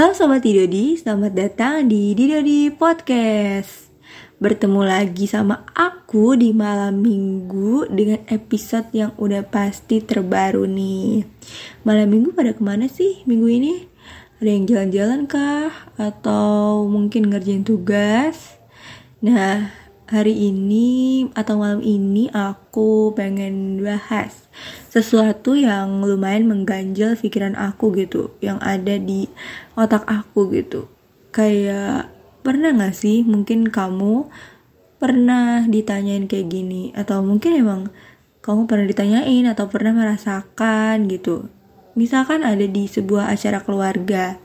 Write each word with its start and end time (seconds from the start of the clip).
Halo 0.00 0.16
Sobat 0.16 0.40
Didodi, 0.40 0.96
selamat 0.96 1.32
datang 1.36 1.84
di 1.84 2.16
Didodi 2.16 2.72
Podcast 2.72 3.92
Bertemu 4.40 4.80
lagi 4.80 5.28
sama 5.28 5.68
aku 5.76 6.40
di 6.40 6.56
malam 6.56 7.04
minggu 7.04 7.84
dengan 7.92 8.24
episode 8.32 8.88
yang 8.96 9.12
udah 9.20 9.44
pasti 9.44 10.00
terbaru 10.00 10.64
nih 10.64 11.28
Malam 11.84 12.16
minggu 12.16 12.32
pada 12.32 12.56
ke 12.56 12.64
mana 12.64 12.88
sih 12.88 13.20
minggu 13.28 13.48
ini? 13.52 13.74
Ada 14.40 14.48
yang 14.48 14.64
jalan-jalan 14.64 15.20
kah? 15.28 15.92
Atau 16.00 16.88
mungkin 16.88 17.28
ngerjain 17.28 17.68
tugas? 17.68 18.56
Nah, 19.20 19.68
hari 20.10 20.34
ini 20.50 21.22
atau 21.38 21.62
malam 21.62 21.78
ini 21.86 22.26
aku 22.34 23.14
pengen 23.14 23.78
bahas 23.78 24.50
sesuatu 24.90 25.54
yang 25.54 26.02
lumayan 26.02 26.50
mengganjal 26.50 27.14
pikiran 27.14 27.54
aku 27.54 27.94
gitu 27.94 28.34
yang 28.42 28.58
ada 28.58 28.98
di 28.98 29.30
otak 29.78 30.02
aku 30.10 30.50
gitu. 30.50 30.90
Kayak 31.30 32.10
pernah 32.42 32.74
gak 32.74 32.98
sih 32.98 33.22
mungkin 33.22 33.70
kamu 33.70 34.26
pernah 34.98 35.62
ditanyain 35.70 36.26
kayak 36.26 36.50
gini? 36.50 36.90
Atau 36.98 37.22
mungkin 37.22 37.54
emang 37.54 37.80
kamu 38.42 38.66
pernah 38.66 38.90
ditanyain 38.90 39.46
atau 39.46 39.70
pernah 39.70 39.94
merasakan 39.94 41.06
gitu? 41.06 41.46
Misalkan 41.94 42.42
ada 42.42 42.66
di 42.66 42.90
sebuah 42.90 43.30
acara 43.30 43.62
keluarga 43.62 44.42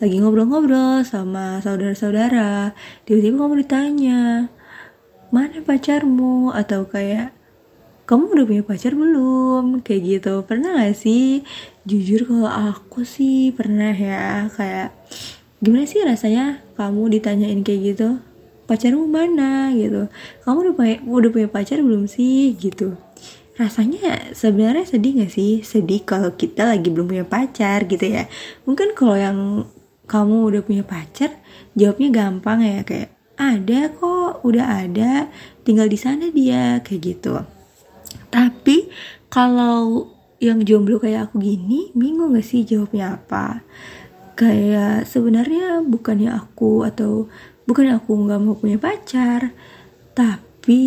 lagi 0.00 0.16
ngobrol-ngobrol 0.16 1.04
sama 1.04 1.60
saudara-saudara 1.60 2.72
tiba-tiba 3.04 3.36
kamu 3.36 3.54
ditanya 3.60 4.48
mana 5.30 5.62
pacarmu? 5.62 6.50
Atau 6.54 6.86
kayak 6.90 7.34
kamu 8.06 8.34
udah 8.34 8.46
punya 8.46 8.62
pacar 8.66 8.92
belum? 8.98 9.86
Kayak 9.86 10.02
gitu. 10.02 10.34
Pernah 10.44 10.82
gak 10.82 10.98
sih? 10.98 11.46
Jujur 11.86 12.26
kalau 12.26 12.50
aku 12.50 13.06
sih 13.06 13.54
pernah 13.54 13.94
ya. 13.94 14.50
Kayak 14.50 14.94
gimana 15.62 15.86
sih 15.86 16.02
rasanya 16.02 16.58
kamu 16.74 17.18
ditanyain 17.18 17.62
kayak 17.62 17.94
gitu? 17.94 18.18
Pacarmu 18.66 19.06
mana? 19.06 19.70
Gitu. 19.70 20.10
Kamu 20.42 20.56
udah 20.66 20.74
punya 20.74 20.94
udah 21.06 21.30
punya 21.30 21.48
pacar 21.48 21.78
belum 21.78 22.10
sih? 22.10 22.58
Gitu. 22.58 22.98
Rasanya 23.54 24.34
sebenarnya 24.34 24.90
sedih 24.90 25.22
gak 25.22 25.32
sih? 25.32 25.62
Sedih 25.62 26.02
kalau 26.02 26.34
kita 26.34 26.66
lagi 26.66 26.90
belum 26.90 27.06
punya 27.06 27.26
pacar 27.26 27.86
gitu 27.86 28.06
ya. 28.10 28.26
Mungkin 28.66 28.98
kalau 28.98 29.14
yang 29.14 29.38
kamu 30.10 30.50
udah 30.50 30.62
punya 30.66 30.82
pacar 30.82 31.38
jawabnya 31.78 32.10
gampang 32.10 32.66
ya 32.66 32.82
kayak 32.82 33.19
ada 33.40 33.88
kok 33.96 34.44
udah 34.44 34.84
ada 34.84 35.32
tinggal 35.64 35.88
di 35.88 35.96
sana 35.96 36.28
dia 36.28 36.84
kayak 36.84 37.00
gitu 37.16 37.40
tapi 38.30 38.92
kalau 39.26 40.06
yang 40.40 40.64
jomblo 40.64 40.96
kayak 40.96 41.28
aku 41.30 41.42
gini, 41.42 41.92
bingung 41.92 42.32
gak 42.32 42.46
sih 42.46 42.64
jawabnya 42.64 43.20
apa? 43.20 43.60
Kayak 44.38 45.04
sebenarnya 45.04 45.84
bukannya 45.84 46.32
aku 46.32 46.88
atau 46.88 47.28
bukannya 47.68 48.00
aku 48.00 48.10
nggak 48.24 48.40
mau 48.40 48.56
punya 48.56 48.80
pacar, 48.80 49.52
tapi 50.16 50.80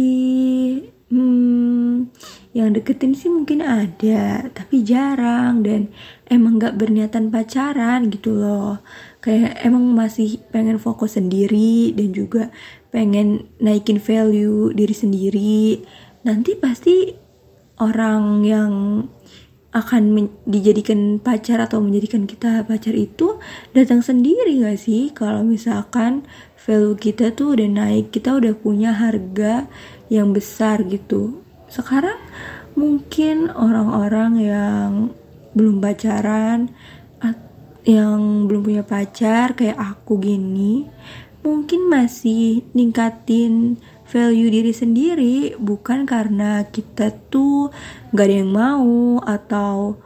yang 2.53 2.69
deketin 2.69 3.17
sih 3.17 3.33
mungkin 3.33 3.65
ada, 3.65 4.45
tapi 4.53 4.85
jarang 4.85 5.65
dan 5.65 5.89
emang 6.29 6.61
nggak 6.61 6.77
berniatan 6.77 7.33
pacaran 7.33 8.13
gitu 8.13 8.37
loh. 8.37 8.77
Kayak 9.25 9.57
emang 9.65 9.89
masih 9.97 10.37
pengen 10.53 10.77
fokus 10.77 11.17
sendiri 11.17 11.97
dan 11.97 12.13
juga 12.13 12.53
pengen 12.93 13.49
naikin 13.57 13.97
value 13.97 14.69
diri 14.69 14.93
sendiri. 14.93 15.81
Nanti 16.29 16.53
pasti 16.53 17.09
orang 17.81 18.45
yang 18.45 18.73
akan 19.73 20.29
dijadikan 20.45 21.17
pacar 21.17 21.57
atau 21.57 21.81
menjadikan 21.81 22.29
kita 22.29 22.61
pacar 22.69 22.93
itu 22.93 23.41
datang 23.73 24.05
sendiri 24.05 24.61
gak 24.61 24.77
sih 24.77 25.09
kalau 25.09 25.41
misalkan 25.41 26.29
value 26.53 26.93
kita 26.93 27.33
tuh 27.33 27.57
udah 27.57 27.65
naik 27.65 28.13
kita 28.13 28.37
udah 28.37 28.53
punya 28.53 28.93
harga 28.93 29.65
yang 30.13 30.29
besar 30.29 30.85
gitu 30.85 31.42
sekarang 31.73 32.21
mungkin 32.77 33.49
orang-orang 33.49 34.31
yang 34.37 34.89
belum 35.57 35.81
pacaran 35.81 36.69
yang 37.83 38.47
belum 38.47 38.61
punya 38.63 38.83
pacar 38.85 39.59
kayak 39.59 39.75
aku 39.75 40.15
gini 40.21 40.87
mungkin 41.43 41.91
masih 41.91 42.63
ningkatin 42.71 43.75
value 44.07 44.47
diri 44.47 44.71
sendiri 44.71 45.37
bukan 45.59 46.07
karena 46.07 46.63
kita 46.69 47.11
tuh 47.27 47.75
gak 48.15 48.29
ada 48.29 48.35
yang 48.39 48.53
mau 48.55 49.19
atau 49.19 49.99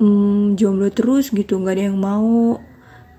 hmm, 0.00 0.56
jomblo 0.56 0.88
terus 0.88 1.28
gitu 1.28 1.60
gak 1.60 1.76
ada 1.76 1.92
yang 1.92 2.00
mau 2.00 2.56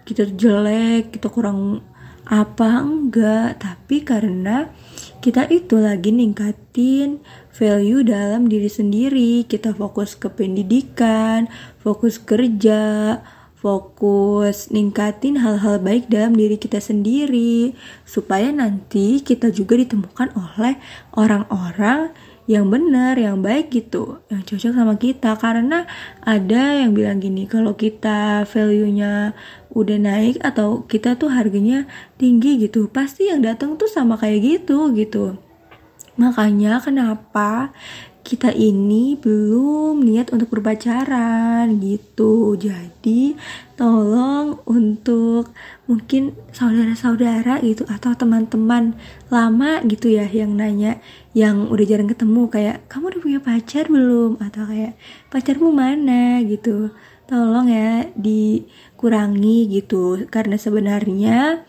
kita 0.07 0.25
jelek 0.33 1.13
kita 1.13 1.29
kurang 1.29 1.85
apa 2.25 2.85
enggak? 2.85 3.61
Tapi 3.61 4.05
karena 4.05 4.69
kita 5.21 5.45
itu 5.49 5.77
lagi 5.77 6.09
ningkatin 6.13 7.21
value 7.53 8.05
dalam 8.05 8.49
diri 8.49 8.69
sendiri. 8.69 9.45
Kita 9.45 9.73
fokus 9.73 10.17
ke 10.17 10.29
pendidikan 10.29 11.49
fokus 11.81 12.21
kerja 12.21 13.17
fokus 13.61 14.73
ningkatin 14.73 15.37
hal-hal 15.37 15.77
baik 15.77 16.09
dalam 16.09 16.33
diri 16.33 16.57
kita 16.57 16.81
sendiri. 16.81 17.77
Supaya 18.09 18.49
nanti 18.49 19.21
kita 19.21 19.53
juga 19.53 19.77
ditemukan 19.77 20.33
oleh 20.33 20.81
orang-orang 21.13 22.09
yang 22.49 22.67
benar, 22.73 23.15
yang 23.21 23.39
baik 23.39 23.69
gitu, 23.69 24.19
yang 24.33 24.41
cocok 24.41 24.73
sama 24.73 24.95
kita 24.97 25.37
karena 25.37 25.85
ada 26.25 26.81
yang 26.81 26.97
bilang 26.97 27.21
gini 27.21 27.45
kalau 27.45 27.77
kita 27.77 28.43
value-nya 28.49 29.37
udah 29.71 29.97
naik 30.01 30.41
atau 30.41 30.83
kita 30.83 31.15
tuh 31.15 31.29
harganya 31.29 31.85
tinggi 32.17 32.57
gitu, 32.59 32.89
pasti 32.89 33.29
yang 33.29 33.45
datang 33.45 33.77
tuh 33.77 33.87
sama 33.87 34.17
kayak 34.17 34.41
gitu 34.41 34.89
gitu. 34.97 35.37
Makanya 36.19 36.83
kenapa 36.83 37.71
kita 38.21 38.53
ini 38.53 39.17
belum 39.17 40.05
niat 40.05 40.29
untuk 40.29 40.53
berpacaran 40.53 41.81
gitu. 41.81 42.53
Jadi 42.53 43.33
tolong 43.73 44.61
untuk 44.69 45.49
mungkin 45.89 46.37
saudara-saudara 46.53 47.59
gitu 47.65 47.83
atau 47.89 48.13
teman-teman 48.13 48.93
lama 49.33 49.81
gitu 49.89 50.13
ya 50.13 50.29
yang 50.29 50.53
nanya 50.53 51.01
yang 51.33 51.67
udah 51.67 51.85
jarang 51.85 52.09
ketemu 52.09 52.41
kayak 52.47 52.77
kamu 52.87 53.11
udah 53.11 53.21
punya 53.21 53.39
pacar 53.41 53.85
belum 53.89 54.37
atau 54.37 54.63
kayak 54.69 54.93
pacarmu 55.33 55.73
mana 55.73 56.45
gitu. 56.45 56.93
Tolong 57.25 57.67
ya 57.71 58.05
dikurangi 58.13 59.71
gitu 59.71 60.29
karena 60.29 60.59
sebenarnya 60.59 61.63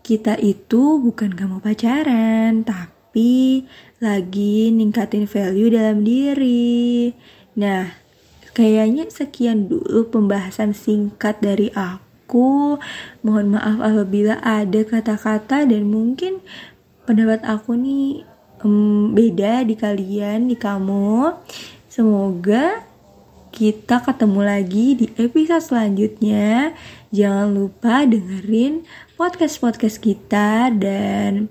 kita 0.00 0.34
itu 0.40 0.98
bukan 0.98 1.36
gak 1.36 1.48
mau 1.50 1.60
pacaran 1.62 2.66
tapi 2.66 3.62
lagi 4.00 4.72
ningkatin 4.72 5.28
value 5.28 5.76
dalam 5.76 6.00
diri. 6.00 7.12
Nah, 7.60 7.92
kayaknya 8.56 9.04
sekian 9.12 9.68
dulu 9.68 10.08
pembahasan 10.08 10.72
singkat 10.72 11.38
dari 11.44 11.68
aku. 11.76 12.80
Mohon 13.20 13.60
maaf 13.60 13.78
apabila 13.84 14.40
ada 14.40 14.80
kata-kata 14.88 15.68
dan 15.68 15.84
mungkin 15.84 16.40
pendapat 17.04 17.44
aku 17.44 17.76
nih 17.76 18.24
um, 18.64 19.12
beda 19.12 19.68
di 19.68 19.76
kalian, 19.76 20.48
di 20.48 20.56
kamu. 20.56 21.36
Semoga 21.92 22.88
kita 23.50 24.00
ketemu 24.00 24.40
lagi 24.40 24.86
di 24.96 25.06
episode 25.20 25.60
selanjutnya. 25.60 26.72
Jangan 27.12 27.52
lupa 27.52 28.08
dengerin 28.08 28.86
podcast-podcast 29.18 29.98
kita 30.00 30.70
dan 30.72 31.50